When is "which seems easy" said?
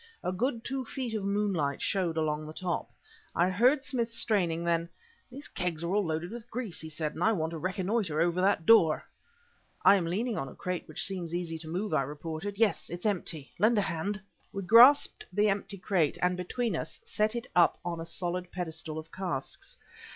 10.87-11.59